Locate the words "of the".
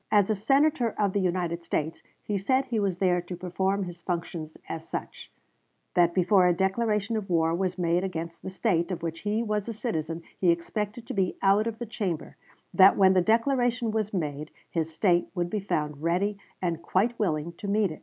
0.97-1.19, 11.67-11.85